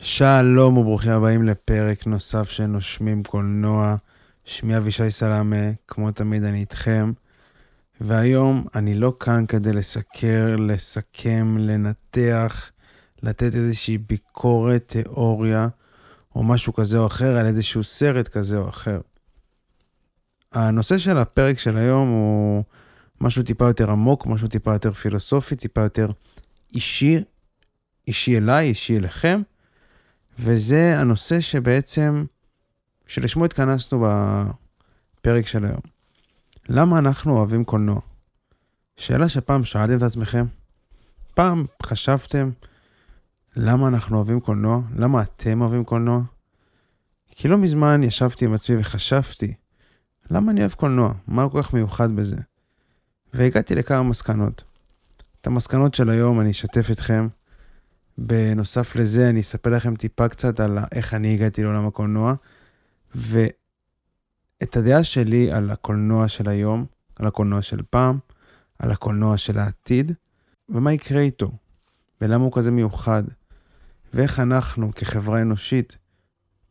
[0.00, 3.96] שלום וברוכים הבאים לפרק נוסף של נושמים קולנוע.
[4.44, 7.12] שמי אבישי סלאמה, כמו תמיד אני איתכם.
[8.00, 12.70] והיום אני לא כאן כדי לסקר, לסכם, לנתח,
[13.22, 15.68] לתת איזושהי ביקורת, תיאוריה,
[16.34, 19.00] או משהו כזה או אחר על איזשהו סרט כזה או אחר.
[20.52, 22.64] הנושא של הפרק של היום הוא
[23.20, 26.10] משהו טיפה יותר עמוק, משהו טיפה יותר פילוסופי, טיפה יותר
[26.74, 27.24] אישי,
[28.08, 29.42] אישי אליי, אישי אליכם.
[30.38, 32.24] וזה הנושא שבעצם,
[33.06, 35.80] שלשמו התכנסנו בפרק של היום.
[36.68, 38.00] למה אנחנו אוהבים קולנוע?
[38.96, 40.44] שאלה שפעם שאלתם את עצמכם?
[41.34, 42.50] פעם חשבתם
[43.56, 44.80] למה אנחנו אוהבים קולנוע?
[44.96, 46.20] למה אתם אוהבים קולנוע?
[47.30, 49.54] כי לא מזמן ישבתי עם עצמי וחשבתי,
[50.30, 51.12] למה אני אוהב קולנוע?
[51.26, 52.36] מה כל כך מיוחד בזה?
[53.34, 54.64] והגעתי לכמה מסקנות.
[55.40, 57.28] את המסקנות של היום אני אשתף אתכם.
[58.18, 62.34] בנוסף לזה, אני אספר לכם טיפה קצת על איך אני הגעתי לעולם הקולנוע,
[63.14, 66.84] ואת הדעה שלי על הקולנוע של היום,
[67.16, 68.18] על הקולנוע של פעם,
[68.78, 70.12] על הקולנוע של העתיד,
[70.68, 71.50] ומה יקרה איתו,
[72.20, 73.22] ולמה הוא כזה מיוחד,
[74.14, 75.96] ואיך אנחנו כחברה אנושית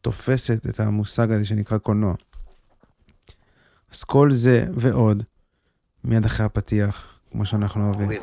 [0.02, 2.16] תופסת את המושג הזה שנקרא קולנוע.
[3.94, 5.24] אז כל זה ועוד,
[6.04, 8.22] מיד אחרי הפתיח, כמו שאנחנו אוהבים.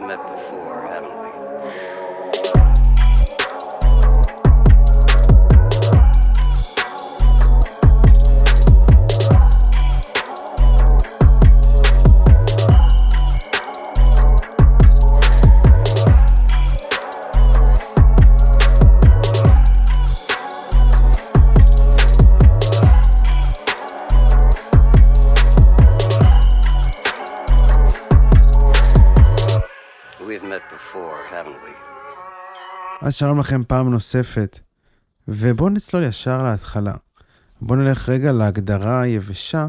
[33.15, 34.59] אז שלום לכם פעם נוספת,
[35.29, 36.95] ובואו נצלול ישר להתחלה.
[37.61, 39.67] בואו נלך רגע להגדרה היבשה,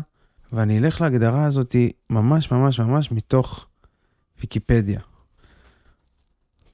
[0.53, 1.75] ואני אלך להגדרה הזאת
[2.09, 3.67] ממש ממש ממש מתוך
[4.39, 4.99] ויקיפדיה.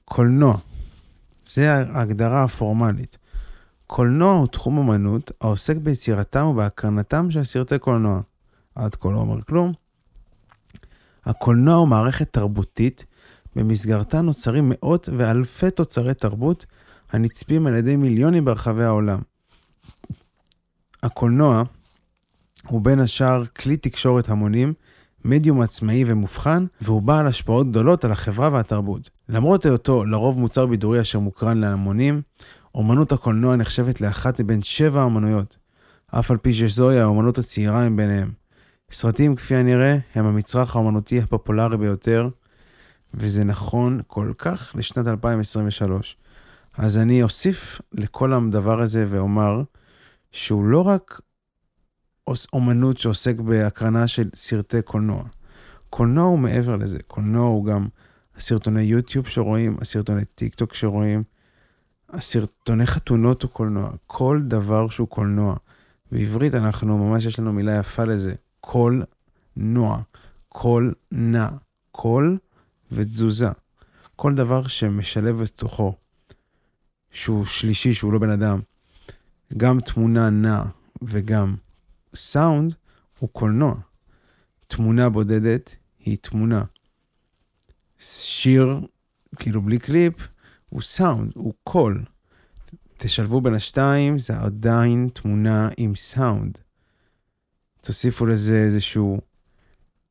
[0.04, 0.56] קולנוע,
[1.46, 3.18] זה ההגדרה הפורמלית.
[3.86, 8.20] קולנוע הוא תחום אמנות העוסק ביצירתם ובהקרנתם של סרטי קולנוע.
[8.74, 9.72] עד כה לא אומר כלום.
[11.24, 13.04] הקולנוע הוא מערכת תרבותית
[13.56, 16.66] במסגרתה נוצרים מאות ואלפי תוצרי תרבות
[17.10, 19.18] הנצפים על ידי מיליונים ברחבי העולם.
[21.02, 21.62] הקולנוע
[22.68, 24.72] הוא בין השאר כלי תקשורת המונים,
[25.24, 29.10] מדיום עצמאי ומובחן, והוא בעל השפעות גדולות על החברה והתרבות.
[29.28, 32.22] למרות היותו לרוב מוצר בידורי אשר מוקרן להמונים,
[32.74, 35.56] אומנות הקולנוע נחשבת לאחת מבין שבע האומנויות,
[36.06, 38.30] אף על פי שזוהי האומנות הצעירה מביניהם.
[38.90, 42.28] סרטים, כפי הנראה, הם המצרך האומנותי הפופולרי ביותר,
[43.14, 46.16] וזה נכון כל כך לשנת 2023.
[46.78, 49.62] אז אני אוסיף לכל הדבר הזה ואומר
[50.32, 51.20] שהוא לא רק
[52.52, 55.22] אומנות שעוסק בהקרנה של סרטי קולנוע.
[55.90, 57.88] קולנוע הוא מעבר לזה, קולנוע הוא גם
[58.36, 61.22] הסרטוני יוטיוב שרואים, הסרטוני טיק טוק שרואים,
[62.10, 65.56] הסרטוני חתונות הוא קולנוע, כל דבר שהוא קולנוע.
[66.12, 69.04] בעברית אנחנו, ממש יש לנו מילה יפה לזה, קול
[69.56, 70.00] נוע,
[70.48, 71.48] קול נע,
[71.92, 72.38] קול
[72.92, 73.48] ותזוזה.
[74.16, 75.94] כל דבר שמשלב בתוכו,
[77.10, 78.60] שהוא שלישי, שהוא לא בן אדם,
[79.56, 80.62] גם תמונה נע
[81.02, 81.56] וגם
[82.14, 82.74] סאונד,
[83.18, 83.74] הוא קולנוע.
[84.66, 86.64] תמונה בודדת היא תמונה.
[87.98, 88.80] שיר,
[89.36, 90.14] כאילו בלי קליפ,
[90.68, 92.04] הוא סאונד, הוא קול.
[92.96, 96.58] תשלבו בין השתיים, זה עדיין תמונה עם סאונד.
[97.80, 99.20] תוסיפו לזה איזשהו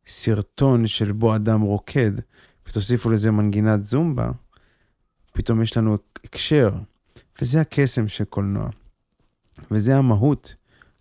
[0.08, 2.12] סרטון של בו אדם רוקד,
[2.72, 4.32] ותוסיפו לזה מנגינת זומבה,
[5.34, 6.72] פתאום יש לנו הקשר.
[7.42, 8.70] וזה הקסם של קולנוע.
[9.72, 10.56] וזה המהות.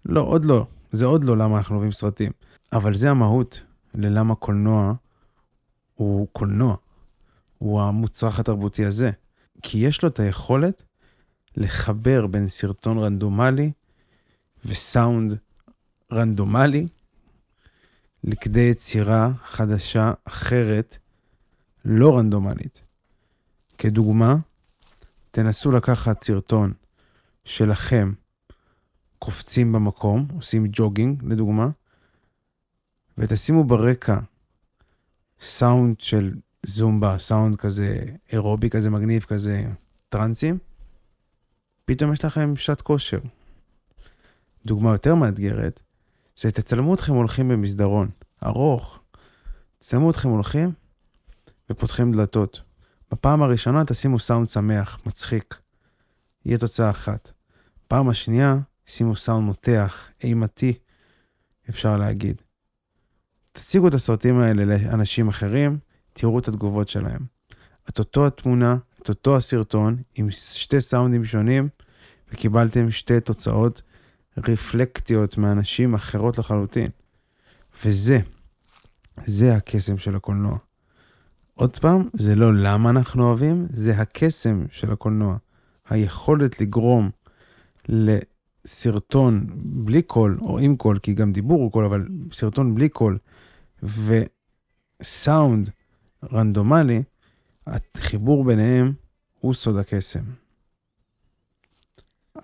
[0.04, 0.66] לא, עוד לא.
[0.92, 2.32] זה עוד לא למה אנחנו אוהבים סרטים.
[2.72, 3.62] אבל זה המהות
[3.94, 4.94] ללמה קולנוע
[5.94, 6.76] הוא קולנוע.
[7.58, 9.10] הוא המוצרך התרבותי הזה.
[9.62, 10.82] כי יש לו את היכולת
[11.56, 13.72] לחבר בין סרטון רנדומלי
[14.64, 15.38] וסאונד
[16.12, 16.88] רנדומלי
[18.24, 20.98] לכדי יצירה חדשה אחרת,
[21.84, 22.82] לא רנדומלית.
[23.78, 24.36] כדוגמה,
[25.30, 26.72] תנסו לקחת סרטון
[27.44, 28.12] שלכם
[29.18, 31.68] קופצים במקום, עושים ג'וגינג לדוגמה,
[33.18, 34.18] ותשימו ברקע
[35.40, 36.34] סאונד של
[36.66, 37.96] זומבה, סאונד כזה
[38.32, 39.64] אירובי כזה מגניב, כזה
[40.08, 40.58] טרנסים,
[41.84, 43.18] פתאום יש לכם שעת כושר.
[44.66, 45.80] דוגמה יותר מאתגרת,
[46.36, 48.10] זה תצלמו אתכם הולכים במסדרון
[48.44, 49.00] ארוך,
[49.78, 50.72] תצלמו אתכם הולכים
[51.70, 52.60] ופותחים דלתות.
[53.12, 55.60] בפעם הראשונה תשימו סאונד שמח, מצחיק.
[56.44, 57.32] יהיה תוצאה אחת.
[57.88, 58.56] פעם השנייה,
[58.86, 60.78] שימו סאונד מותח, אימתי,
[61.70, 62.42] אפשר להגיד.
[63.52, 65.78] תציגו את הסרטים האלה לאנשים אחרים,
[66.12, 67.20] תראו את התגובות שלהם.
[67.88, 71.68] את אותו התמונה, את אותו הסרטון, עם שתי סאונדים שונים,
[72.32, 73.82] וקיבלתם שתי תוצאות
[74.38, 76.90] רפלקטיות מאנשים אחרות לחלוטין.
[77.84, 78.18] וזה,
[79.26, 80.58] זה הקסם של הקולנוע.
[81.60, 85.36] עוד פעם, זה לא למה אנחנו אוהבים, זה הקסם של הקולנוע.
[85.88, 87.10] היכולת לגרום
[87.88, 93.18] לסרטון בלי קול, או עם קול, כי גם דיבור הוא קול, אבל סרטון בלי קול,
[95.02, 95.70] וסאונד
[96.32, 97.02] רנדומלי,
[97.66, 98.92] החיבור ביניהם
[99.40, 100.24] הוא סוד הקסם.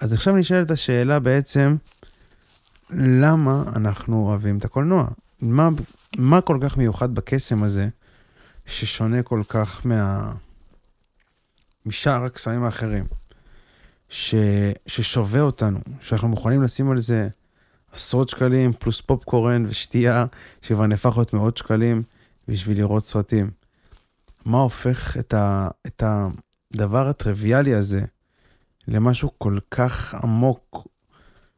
[0.00, 1.76] אז עכשיו נשאלת השאלה בעצם,
[2.90, 5.08] למה אנחנו אוהבים את הקולנוע?
[5.40, 5.68] מה,
[6.18, 7.88] מה כל כך מיוחד בקסם הזה,
[8.66, 10.32] ששונה כל כך מה...
[11.86, 13.04] משאר הקסמים האחרים,
[14.08, 14.34] ש...
[14.86, 17.28] ששווה אותנו, שאנחנו מוכנים לשים על זה
[17.92, 20.26] עשרות שקלים, פלוס פופקורן ושתייה,
[20.62, 22.02] שכבר נהפך להיות מאות שקלים
[22.48, 23.50] בשביל לראות סרטים.
[24.44, 25.68] מה הופך את, ה...
[25.86, 28.04] את הדבר הטריוויאלי הזה
[28.88, 30.86] למשהו כל כך עמוק,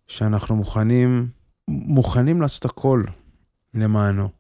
[0.06, 1.28] שאנחנו מוכנים,
[1.68, 3.04] מוכנים לעשות הכל
[3.74, 4.37] למענו.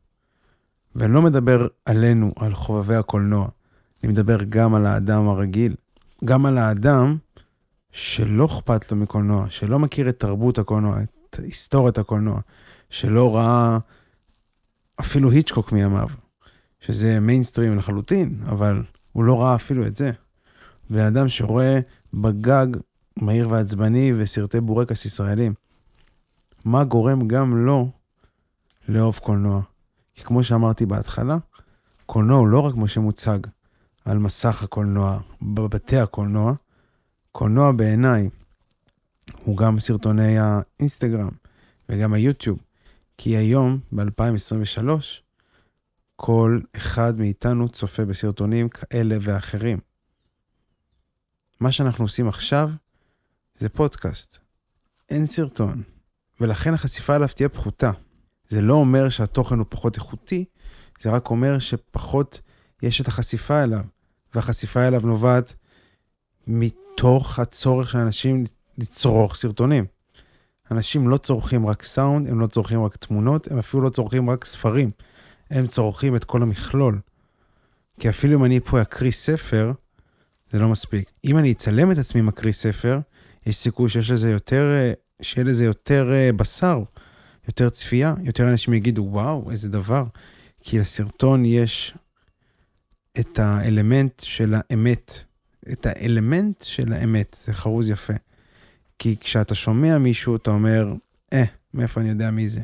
[0.98, 3.48] ואני לא מדבר עלינו, על חובבי הקולנוע,
[4.02, 5.74] אני מדבר גם על האדם הרגיל,
[6.24, 7.16] גם על האדם
[7.92, 12.40] שלא אכפת לו מקולנוע, שלא מכיר את תרבות הקולנוע, את היסטוריית הקולנוע,
[12.90, 13.78] שלא ראה
[15.00, 16.08] אפילו היצ'קוק מימיו,
[16.80, 20.10] שזה מיינסטרים לחלוטין, אבל הוא לא ראה אפילו את זה.
[20.90, 21.80] בן אדם שרואה
[22.14, 22.66] בגג
[23.16, 25.54] מהיר ועצבני וסרטי בורקס ישראלים.
[26.64, 27.90] מה גורם גם לו
[28.88, 29.62] לאהוב קולנוע?
[30.18, 31.36] כי כמו שאמרתי בהתחלה,
[32.06, 33.38] קולנוע הוא לא רק מה שמוצג
[34.04, 36.54] על מסך הקולנוע, בבתי הקולנוע,
[37.32, 38.28] קולנוע בעיניי
[39.44, 41.28] הוא גם סרטוני האינסטגרם
[41.88, 42.58] וגם היוטיוב.
[43.18, 44.88] כי היום, ב-2023,
[46.16, 49.78] כל אחד מאיתנו צופה בסרטונים כאלה ואחרים.
[51.60, 52.68] מה שאנחנו עושים עכשיו
[53.58, 54.38] זה פודקאסט.
[55.10, 55.82] אין סרטון,
[56.40, 57.90] ולכן החשיפה אליו תהיה פחותה.
[58.48, 60.44] זה לא אומר שהתוכן הוא פחות איכותי,
[61.00, 62.40] זה רק אומר שפחות
[62.82, 63.84] יש את החשיפה אליו,
[64.34, 65.54] והחשיפה אליו נובעת
[66.46, 68.44] מתוך הצורך של אנשים
[68.78, 69.84] לצרוך סרטונים.
[70.70, 74.44] אנשים לא צורכים רק סאונד, הם לא צורכים רק תמונות, הם אפילו לא צורכים רק
[74.44, 74.90] ספרים.
[75.50, 77.00] הם צורכים את כל המכלול.
[78.00, 79.72] כי אפילו אם אני פה אקריא ספר,
[80.52, 81.10] זה לא מספיק.
[81.24, 82.98] אם אני אצלם את עצמי מקריא ספר,
[83.46, 84.92] יש סיכוי שיש לזה יותר, אה,
[85.22, 86.82] שיהיה לזה יותר אה, בשר,
[87.48, 90.04] יותר צפייה, יותר אנשים יגידו, וואו, איזה דבר.
[90.60, 91.94] כי לסרטון יש
[93.20, 95.24] את האלמנט של האמת,
[95.72, 98.14] את האלמנט של האמת, זה חרוז יפה.
[98.98, 100.94] כי כשאתה שומע מישהו, אתה אומר,
[101.32, 102.60] אה, מאיפה אני יודע מי זה?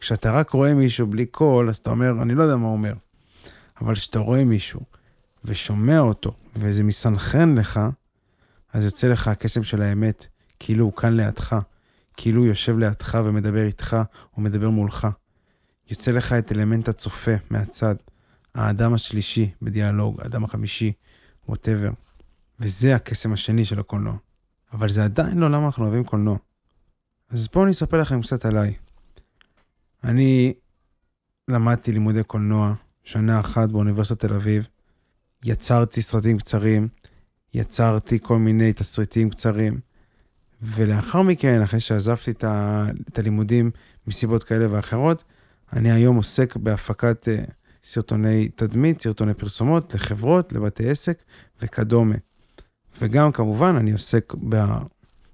[0.00, 2.94] כשאתה רק רואה מישהו בלי קול, אז אתה אומר, אני לא יודע מה הוא אומר.
[3.80, 4.80] אבל כשאתה רואה מישהו
[5.44, 7.80] ושומע אותו, וזה מסנכרן לך,
[8.72, 10.26] אז יוצא לך הקסם של האמת,
[10.58, 11.56] כאילו הוא כאן לידך,
[12.20, 13.96] כאילו הוא יושב לידך ומדבר איתך,
[14.36, 15.08] או מדבר מולך.
[15.90, 17.94] יוצא לך את אלמנט הצופה מהצד,
[18.54, 20.92] האדם השלישי בדיאלוג, האדם החמישי,
[21.48, 21.90] ווטאבר.
[22.60, 24.16] וזה הקסם השני של הקולנוע.
[24.72, 26.38] אבל זה עדיין לא למה אנחנו אוהבים קולנוע.
[27.30, 28.74] אז בואו אני אספר לכם קצת עליי.
[30.04, 30.54] אני
[31.48, 34.66] למדתי לימודי קולנוע שנה אחת באוניברסיטת תל אביב,
[35.44, 36.88] יצרתי סרטים קצרים,
[37.54, 39.80] יצרתי כל מיני תסריטים קצרים,
[40.62, 43.70] ולאחר מכן, אחרי שעזבתי את, ה, את הלימודים
[44.06, 45.24] מסיבות כאלה ואחרות,
[45.72, 47.50] אני היום עוסק בהפקת uh,
[47.82, 51.22] סרטוני תדמית, סרטוני פרסומות לחברות, לבתי עסק
[51.62, 52.14] וכדומה.
[53.00, 54.34] וגם כמובן אני עוסק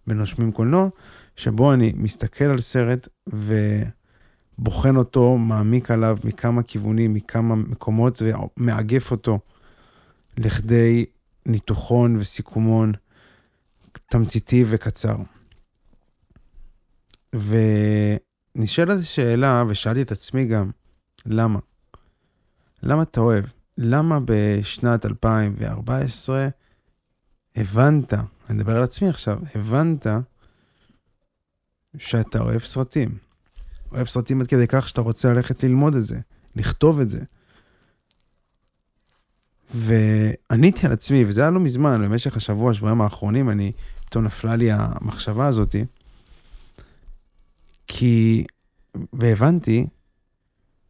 [0.06, 0.88] בנושמים קולנוע,
[1.36, 9.38] שבו אני מסתכל על סרט ובוחן אותו, מעמיק עליו מכמה כיוונים, מכמה מקומות, ומאגף אותו
[10.38, 11.04] לכדי
[11.46, 12.92] ניתוחון וסיכומון
[14.14, 15.16] תמציתי וקצר.
[17.34, 20.70] ונשאלת שאלה, ושאלתי את עצמי גם,
[21.26, 21.58] למה?
[22.82, 23.44] למה אתה אוהב?
[23.78, 26.48] למה בשנת 2014
[27.56, 30.06] הבנת, אני מדבר על עצמי עכשיו, הבנת
[31.98, 33.18] שאתה אוהב סרטים.
[33.92, 36.20] אוהב סרטים עד כדי כך שאתה רוצה ללכת ללמוד את זה,
[36.56, 37.20] לכתוב את זה.
[39.74, 43.72] ועניתי על עצמי, וזה היה לא מזמן, במשך השבוע, שבועיים האחרונים, אני,
[44.14, 45.84] פתאום נפלה לי המחשבה הזאתי.
[47.86, 48.44] כי,
[49.12, 49.86] והבנתי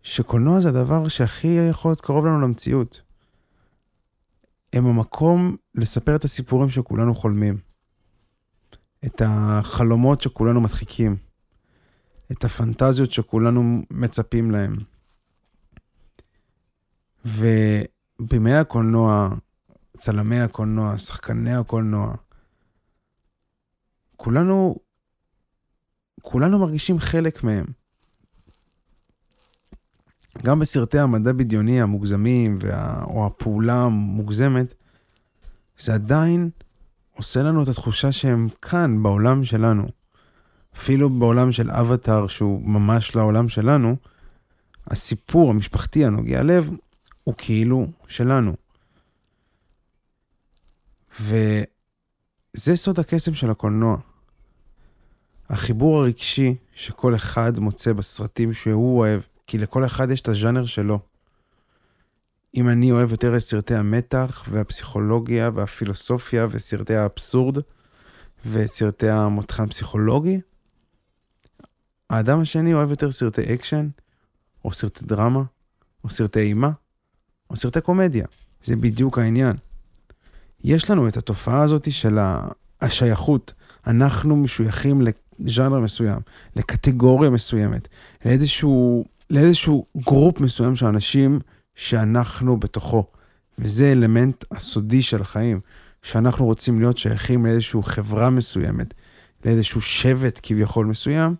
[0.02, 3.00] שקולנוע זה הדבר שהכי יכול להיות קרוב לנו למציאות.
[4.72, 7.58] הם המקום לספר את הסיפורים שכולנו חולמים.
[9.06, 11.16] את החלומות שכולנו מדחיקים,
[12.32, 14.76] את הפנטזיות שכולנו מצפים להם.
[17.24, 19.28] ובימי הקולנוע,
[19.96, 22.14] צלמי הקולנוע, שחקני הקולנוע,
[24.24, 24.76] כולנו,
[26.22, 27.64] כולנו מרגישים חלק מהם.
[30.42, 34.74] גם בסרטי המדע בדיוני המוגזמים, וה, או הפעולה המוגזמת,
[35.78, 36.50] זה עדיין
[37.16, 39.88] עושה לנו את התחושה שהם כאן, בעולם שלנו.
[40.76, 43.96] אפילו בעולם של אבטאר, שהוא ממש העולם שלנו,
[44.86, 46.70] הסיפור המשפחתי הנוגע לב
[47.24, 48.54] הוא כאילו שלנו.
[51.20, 53.96] וזה סוד הקסם של הקולנוע.
[55.50, 60.98] החיבור הרגשי שכל אחד מוצא בסרטים שהוא אוהב, כי לכל אחד יש את הז'אנר שלו.
[62.56, 67.58] אם אני אוהב יותר את סרטי המתח והפסיכולוגיה והפילוסופיה וסרטי האבסורד
[68.44, 70.40] ואת סרטי המותחן פסיכולוגי,
[72.10, 73.88] האדם השני אוהב יותר סרטי אקשן,
[74.64, 75.42] או סרטי דרמה,
[76.04, 76.70] או סרטי אימה,
[77.50, 78.26] או סרטי קומדיה.
[78.62, 79.56] זה בדיוק העניין.
[80.64, 82.18] יש לנו את התופעה הזאת של
[82.80, 83.52] השייכות.
[83.86, 85.00] אנחנו משויכים
[85.38, 86.20] לז'אנר מסוים,
[86.56, 87.88] לקטגוריה מסוימת,
[88.24, 91.40] לאיזשהו, לאיזשהו group מסוים של אנשים
[91.74, 93.04] שאנחנו בתוכו.
[93.58, 95.60] וזה אלמנט הסודי של החיים,
[96.02, 98.94] שאנחנו רוצים להיות שייכים לאיזושהי חברה מסוימת,
[99.44, 101.34] לאיזשהו שבט כביכול מסוים,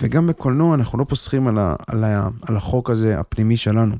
[0.00, 3.96] וגם בקולנוע אנחנו לא פוסחים על, ה, על, ה, על החוק הזה הפנימי שלנו.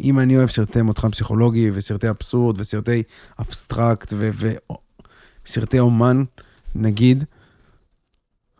[0.00, 3.02] אם אני אוהב סרטי מותחן פסיכולוגי וסרטי אבסורד וסרטי
[3.38, 4.12] אבסטרקט
[5.46, 6.24] וסרטי אומן,
[6.74, 7.24] נגיד,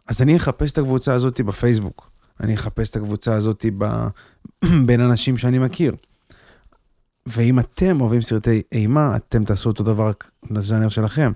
[0.09, 2.11] אז אני אחפש את הקבוצה הזאת בפייסבוק.
[2.41, 4.07] אני אחפש את הקבוצה הזאת ב...
[4.87, 5.95] בין אנשים שאני מכיר.
[7.27, 10.11] ואם אתם אוהבים סרטי אימה, אתם תעשו אותו דבר
[10.51, 11.33] לז'אנר שלכם.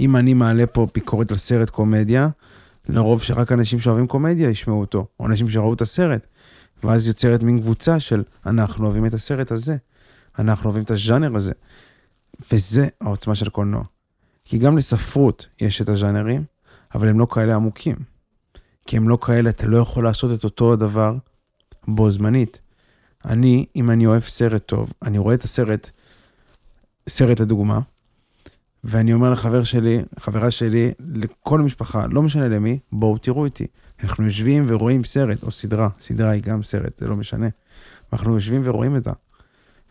[0.00, 2.28] אם אני מעלה פה ביקורת על סרט קומדיה,
[2.88, 6.26] לרוב שרק אנשים שאוהבים קומדיה ישמעו אותו, או אנשים שראו את הסרט.
[6.84, 9.76] ואז יוצרת מין קבוצה של אנחנו אוהבים את הסרט הזה,
[10.38, 11.52] אנחנו אוהבים את הז'אנר הזה.
[12.52, 13.84] וזה העוצמה של קולנוע.
[14.44, 16.44] כי גם לספרות יש את הז'אנרים,
[16.94, 17.96] אבל הם לא כאלה עמוקים.
[18.86, 21.14] כי הם לא כאלה, אתה לא יכול לעשות את אותו הדבר
[21.88, 22.60] בו זמנית.
[23.24, 25.90] אני, אם אני אוהב סרט טוב, אני רואה את הסרט,
[27.08, 27.80] סרט לדוגמה,
[28.84, 33.66] ואני אומר לחבר שלי, חברה שלי, לכל המשפחה, לא משנה למי, בואו תראו איתי.
[34.02, 37.48] אנחנו יושבים ורואים סרט, או סדרה, סדרה היא גם סרט, זה לא משנה.
[38.12, 39.10] אנחנו יושבים ורואים את זה.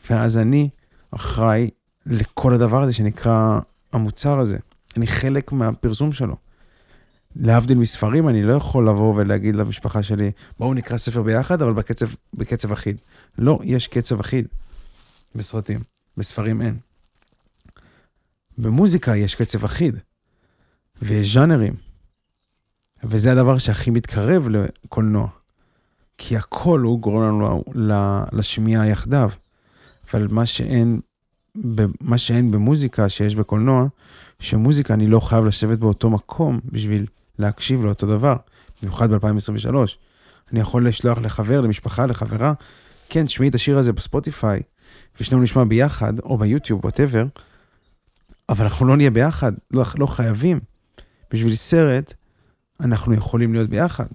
[0.10, 0.70] ואז אני
[1.12, 1.70] אחראי
[2.06, 3.60] לכל הדבר הזה שנקרא
[3.94, 4.58] המוצר הזה.
[4.98, 6.36] אני חלק מהפרסום שלו.
[7.36, 12.06] להבדיל מספרים, אני לא יכול לבוא ולהגיד למשפחה שלי, בואו נקרא ספר ביחד, אבל בקצב,
[12.34, 12.98] בקצב אחיד.
[13.38, 14.48] לא, יש קצב אחיד
[15.36, 15.80] בסרטים,
[16.18, 16.78] בספרים אין.
[18.58, 19.96] במוזיקה יש קצב אחיד,
[21.02, 21.74] ויש ז'אנרים,
[23.04, 25.28] וזה הדבר שהכי מתקרב לקולנוע.
[26.18, 27.64] כי הכל הוא גורם לנו
[28.32, 29.30] לשמיעה יחדיו.
[30.10, 31.00] אבל מה שאין,
[32.02, 33.88] מה שאין במוזיקה שיש בקולנוע,
[34.40, 37.06] שמוזיקה אני לא חייב לשבת באותו מקום בשביל
[37.40, 38.36] להקשיב לאותו דבר,
[38.82, 39.76] במיוחד ב-2023.
[40.52, 42.54] אני יכול לשלוח לחבר, למשפחה, לחברה,
[43.10, 44.62] כן, תשמעי את השיר הזה בספוטיפיי,
[45.20, 47.26] ושנינו נשמע ביחד, או ביוטיוב, whatever,
[48.50, 50.60] אבל אנחנו לא נהיה ביחד, לא, לא חייבים.
[51.34, 52.14] בשביל סרט,
[52.80, 54.08] אנחנו יכולים להיות ביחד.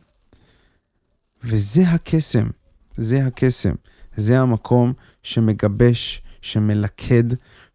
[1.45, 2.47] וזה הקסם,
[2.93, 3.75] זה הקסם.
[4.17, 7.25] זה המקום שמגבש, שמלכד,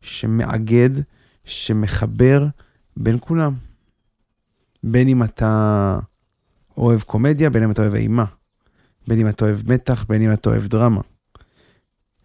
[0.02, 0.90] שמאגד,
[1.46, 2.48] שמחבר
[2.98, 3.54] בין כולם.
[4.88, 6.00] בין אם אתה
[6.78, 8.26] אוהב קומדיה, בין אם אתה אוהב אימה.
[9.08, 11.02] בין אם אתה אוהב מתח, בין אם אתה אוהב דרמה.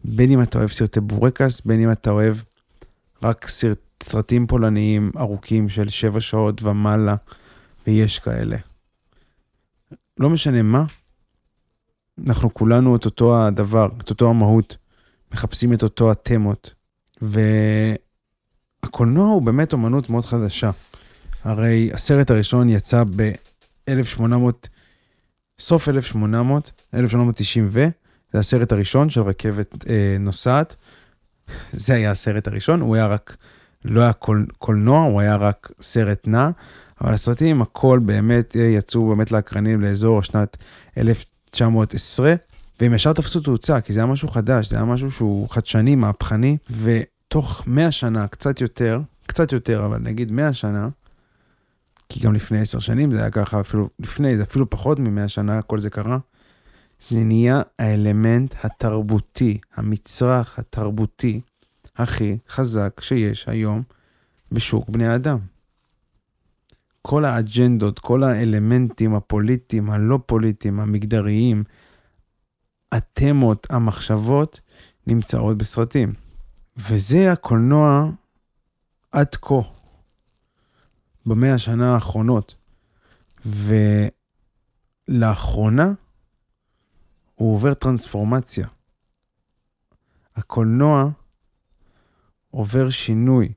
[0.04, 2.36] בין אם אתה אוהב סרטי בורקס, בין אם אתה אוהב
[3.22, 7.16] רק סרט, סרטים פולניים ארוכים של שבע שעות ומעלה,
[7.86, 8.56] ויש כאלה.
[10.18, 10.84] לא משנה מה,
[12.26, 14.76] אנחנו כולנו את אותו הדבר, את אותו המהות,
[15.32, 16.74] מחפשים את אותו התמות.
[18.82, 20.70] והקולנוע הוא באמת אומנות מאוד חדשה.
[21.44, 24.68] הרי הסרט הראשון יצא ב-1800,
[25.58, 27.88] סוף 1800, 1890 ו...
[28.32, 30.76] זה הסרט הראשון של רכבת אה, נוסעת.
[31.72, 33.36] זה היה הסרט הראשון, הוא היה רק,
[33.84, 36.50] לא היה קול, קולנוע, הוא היה רק סרט נע,
[37.00, 40.56] אבל הסרטים, הכל באמת אה, יצאו באמת לאקרנים לאזור שנת
[40.98, 42.34] 1910,
[42.80, 46.56] והם ישר תפסו תאוצה, כי זה היה משהו חדש, זה היה משהו שהוא חדשני, מהפכני,
[46.70, 50.88] ותוך 100 שנה, קצת יותר, קצת יותר, אבל נגיד 100 שנה,
[52.10, 55.62] כי גם לפני 10 שנים זה היה ככה, אפילו לפני, זה אפילו פחות מ-100 שנה,
[55.62, 56.18] כל זה קרה.
[57.00, 61.40] זה נהיה האלמנט התרבותי, המצרך התרבותי
[61.96, 63.82] הכי חזק שיש היום
[64.52, 65.38] בשוק בני אדם.
[67.02, 71.64] כל האג'נדות, כל האלמנטים הפוליטיים, הלא פוליטיים, המגדריים,
[72.92, 74.60] התמות, המחשבות,
[75.06, 76.12] נמצאות בסרטים.
[76.76, 78.10] וזה הקולנוע
[79.12, 79.60] עד כה,
[81.26, 82.54] במאה השנה האחרונות.
[85.08, 85.92] ולאחרונה
[87.34, 88.66] הוא עובר טרנספורמציה.
[90.36, 91.10] הקולנוע
[92.50, 93.52] עובר שינוי.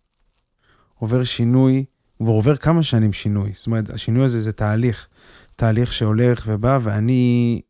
[0.96, 1.86] עובר שינוי,
[2.18, 3.52] הוא עובר כמה שנים שינוי.
[3.56, 5.08] זאת אומרת, השינוי הזה זה תהליך.
[5.56, 7.62] תהליך שהולך ובא, ואני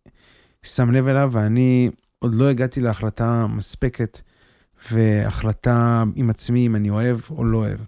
[0.63, 4.21] שם לב אליו, ואני עוד לא הגעתי להחלטה מספקת,
[4.91, 7.79] והחלטה עם עצמי אם אני אוהב או לא אוהב.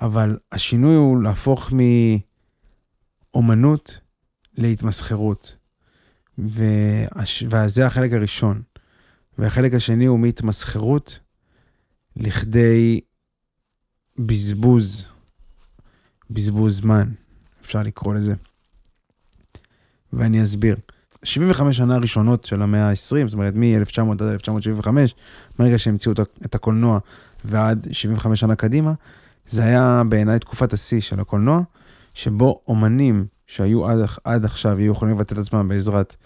[0.00, 1.72] אבל השינוי הוא להפוך
[3.34, 4.00] מאומנות
[4.54, 5.56] להתמסחרות.
[6.38, 8.62] וזה החלק הראשון.
[9.38, 11.18] והחלק השני הוא מהתמסחרות
[12.16, 13.00] לכדי
[14.18, 15.04] בזבוז,
[16.30, 17.08] בזבוז זמן,
[17.62, 18.34] אפשר לקרוא לזה.
[20.12, 20.76] ואני אסביר.
[21.24, 25.14] 75 שנה הראשונות של המאה ה-20, זאת אומרת מ-1900 עד 1975,
[25.58, 26.98] מרגע שהמציאו את הקולנוע
[27.44, 28.92] ועד 75 שנה קדימה,
[29.48, 31.60] זה היה בעיניי תקופת השיא של הקולנוע,
[32.14, 36.16] שבו אומנים שהיו עד, עד עכשיו יהיו יכולים לבטא את עצמם בעזרת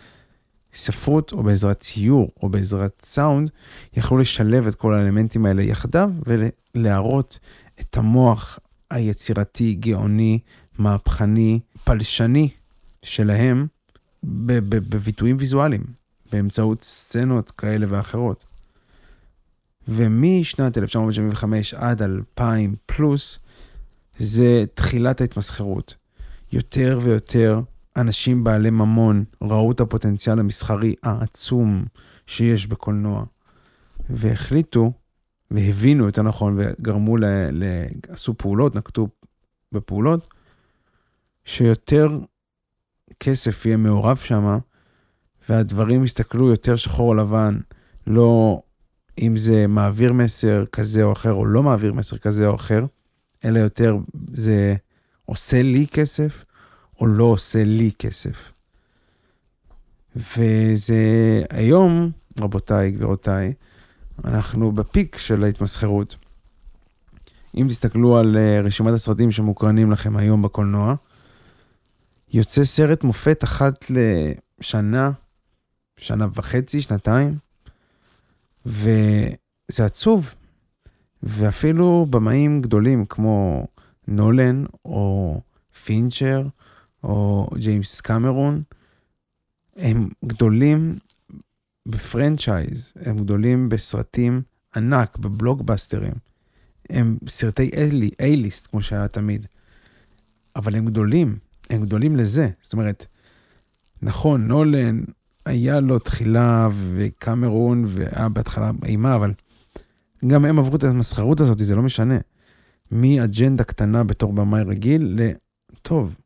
[0.75, 3.51] ספרות, או בעזרת ציור, או בעזרת סאונד,
[3.97, 6.11] יכלו לשלב את כל האלמנטים האלה יחדיו
[6.75, 7.39] ולהראות
[7.81, 8.59] את המוח
[8.91, 10.39] היצירתי, גאוני,
[10.79, 12.49] מהפכני, פלשני
[13.03, 13.67] שלהם
[14.23, 15.85] בביטויים ויזואליים,
[16.33, 18.45] באמצעות סצנות כאלה ואחרות.
[19.91, 23.39] ומשנת 1975 עד 2000 פלוס,
[24.19, 25.95] זה תחילת ההתמסחרות.
[26.53, 27.61] יותר ויותר
[27.97, 31.85] אנשים בעלי ממון ראו את הפוטנציאל המסחרי העצום
[32.27, 33.25] שיש בקולנוע,
[34.11, 34.93] והחליטו,
[35.51, 37.65] והבינו יותר נכון, וגרמו, ל, ל,
[38.09, 39.09] עשו פעולות, נקטו
[39.73, 40.29] בפעולות,
[41.45, 42.19] שיותר
[43.21, 44.59] כסף יהיה מעורב שם,
[45.49, 47.59] והדברים יסתכלו יותר שחור או לבן,
[48.07, 48.63] לא
[49.21, 52.85] אם זה מעביר מסר כזה או אחר, או לא מעביר מסר כזה או אחר,
[53.45, 53.97] אלא יותר
[54.33, 54.77] זה
[55.25, 56.45] עושה לי כסף,
[57.01, 58.53] או לא עושה לי כסף.
[60.17, 63.53] וזה היום, רבותיי, גבירותיי,
[64.25, 66.17] אנחנו בפיק של ההתמסחרות.
[67.57, 70.95] אם תסתכלו על אה, רשימת הסרטים שמוקרנים לכם היום בקולנוע,
[72.33, 75.11] יוצא סרט מופת אחת לשנה,
[75.97, 77.39] שנה וחצי, שנתיים,
[78.67, 80.35] וזה עצוב.
[81.23, 83.67] ואפילו במאים גדולים כמו
[84.09, 85.41] נולן או
[85.85, 86.47] פינצ'ר
[87.05, 88.63] או ג'יימס קמרון,
[89.77, 90.99] הם גדולים
[91.89, 94.43] בפרנצ'ייז, הם גדולים בסרטים
[94.77, 96.13] ענק, בבלוקבאסטרים.
[96.91, 97.71] הם סרטי
[98.23, 99.47] A-ליסט, כמו שהיה תמיד.
[100.57, 101.39] אבל הם גדולים,
[101.71, 102.51] הם גדולים לזה.
[102.63, 103.07] זאת אומרת,
[104.03, 105.01] נכון, נולן,
[105.51, 109.33] היה לו תחילה וקמרון, והיה בהתחלה אימה, אבל
[110.27, 112.19] גם הם עברו את המסחרות הזאת, זה לא משנה.
[112.93, 115.19] מאג'נדה קטנה בתור במאי רגיל,
[115.73, 116.17] לטוב,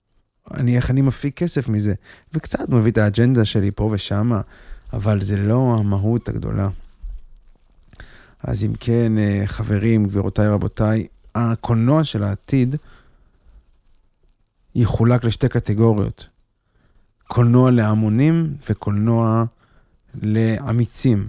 [0.54, 1.94] אני, איך אני מפיק כסף מזה.
[2.32, 4.40] וקצת מביא את האג'נדה שלי פה ושמה,
[4.92, 6.68] אבל זה לא המהות הגדולה.
[8.42, 12.76] אז אם כן, אה, חברים, גבירותיי, רבותיי, הקולנוע של העתיד
[14.74, 16.33] יחולק לשתי קטגוריות.
[17.28, 19.44] קולנוע להמונים וקולנוע
[20.22, 21.28] לאמיצים.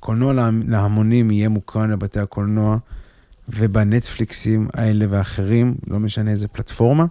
[0.00, 2.78] קולנוע להמונים יהיה מוקרן לבתי הקולנוע
[3.48, 7.06] ובנטפליקסים האלה ואחרים, לא משנה איזה פלטפורמה.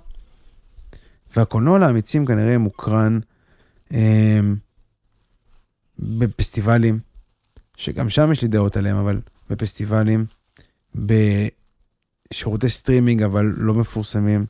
[1.36, 3.20] והקולנוע לאמיצים כנראה מוקרן
[3.94, 4.40] אה,
[6.00, 7.00] בפסטיבלים,
[7.78, 10.26] שגם שם יש לי דעות עליהם, אבל בפסטיבלים,
[10.96, 14.46] בשירותי סטרימינג, אבל לא מפורסמים.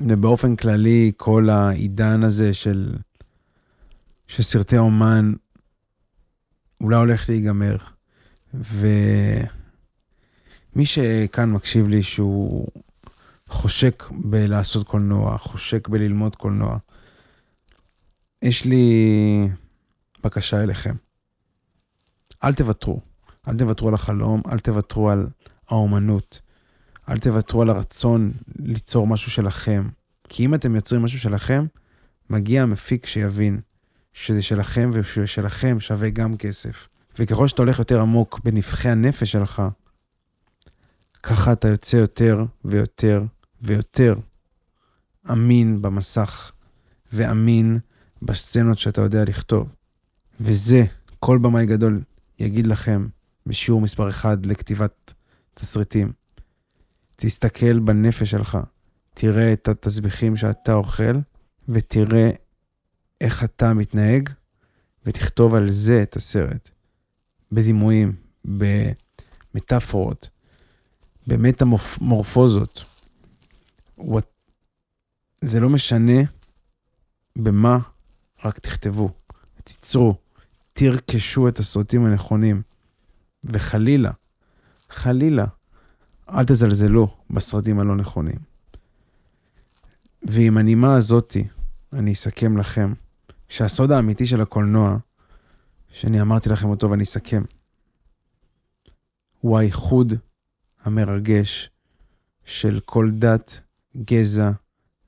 [0.00, 2.96] ובאופן כללי, כל העידן הזה של,
[4.26, 5.32] של סרטי אומן,
[6.80, 7.76] אולי הולך להיגמר.
[8.54, 9.46] ומי
[10.84, 12.68] שכאן מקשיב לי שהוא
[13.48, 16.78] חושק בלעשות קולנוע, חושק בללמוד קולנוע.
[18.42, 19.48] יש לי
[20.24, 20.94] בקשה אליכם.
[22.44, 23.00] אל תוותרו.
[23.48, 25.26] אל תוותרו על החלום, אל תוותרו על
[25.68, 26.40] האומנות.
[27.08, 29.88] אל תוותרו על הרצון ליצור משהו שלכם.
[30.28, 31.66] כי אם אתם יוצרים משהו שלכם,
[32.30, 33.60] מגיע המפיק שיבין
[34.12, 36.88] שזה שלכם ושלכם שווה גם כסף.
[37.18, 39.62] וככל שאתה הולך יותר עמוק בנבחי הנפש שלך,
[41.22, 43.22] ככה אתה יוצא יותר ויותר
[43.62, 44.14] ויותר
[45.30, 46.52] אמין במסך,
[47.12, 47.78] ואמין
[48.22, 49.74] בסצנות שאתה יודע לכתוב.
[50.40, 50.84] וזה,
[51.18, 52.02] כל במאי גדול
[52.38, 53.08] יגיד לכם
[53.46, 55.14] בשיעור מספר אחד לכתיבת
[55.54, 56.12] תסריטים.
[57.20, 58.58] תסתכל בנפש שלך,
[59.14, 61.18] תראה את התסביכים שאתה אוכל,
[61.68, 62.30] ותראה
[63.20, 64.30] איך אתה מתנהג,
[65.06, 66.70] ותכתוב על זה את הסרט.
[67.52, 68.16] בדימויים,
[69.54, 70.28] במטאפורות,
[71.26, 72.84] במטמורפוזות.
[75.40, 76.22] זה לא משנה
[77.36, 77.78] במה,
[78.44, 79.10] רק תכתבו,
[79.64, 80.14] תיצרו,
[80.72, 82.62] תרכשו את הסרטים הנכונים.
[83.44, 84.10] וחלילה,
[84.90, 85.44] חלילה,
[86.30, 88.38] אל תזלזלו בסרטים הלא נכונים.
[90.22, 91.44] ועם הנימה הזאתי,
[91.92, 92.92] אני אסכם לכם
[93.48, 94.96] שהסוד האמיתי של הקולנוע,
[95.92, 97.42] שאני אמרתי לכם אותו ואני אסכם,
[99.40, 100.12] הוא האיחוד
[100.84, 101.70] המרגש
[102.44, 103.60] של כל דת,
[104.04, 104.50] גזע,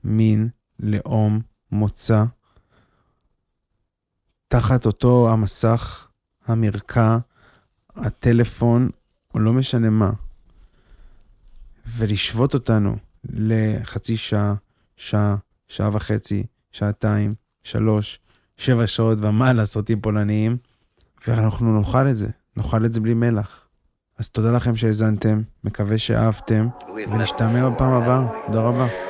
[0.05, 1.41] מין, לאום,
[1.73, 2.25] מוצא,
[4.49, 6.09] תחת אותו המסך,
[6.47, 7.19] המרקע,
[7.91, 8.91] הטלפון,
[9.35, 10.13] או לא משנה מה,
[11.97, 14.55] ולשבות אותנו לחצי שעה,
[14.97, 15.37] שעה,
[15.69, 18.19] שעה וחצי, שעתיים, שלוש,
[18.57, 20.57] שבע שעות ומעלה סרטים פולניים,
[21.27, 23.67] ואנחנו נאכל את זה, נאכל את זה בלי מלח.
[24.19, 26.69] אז תודה לכם שהאזנתם, מקווה שאהבתם,
[27.13, 28.27] ונשתמע בפעם הבאה.
[28.47, 29.10] תודה רבה.